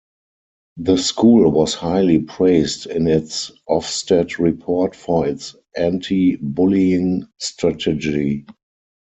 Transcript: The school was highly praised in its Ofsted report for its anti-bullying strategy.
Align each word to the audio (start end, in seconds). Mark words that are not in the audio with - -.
The 0.77 0.97
school 0.97 1.51
was 1.51 1.75
highly 1.75 2.17
praised 2.17 2.87
in 2.87 3.05
its 3.05 3.51
Ofsted 3.69 4.39
report 4.39 4.95
for 4.95 5.27
its 5.27 5.55
anti-bullying 5.77 7.27
strategy. 7.37 8.45